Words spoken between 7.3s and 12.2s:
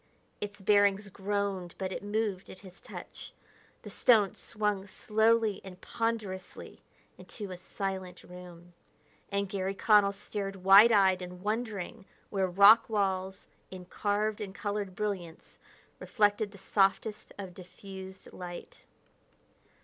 a silent room, and Garry Connell stared wide eyed and wondering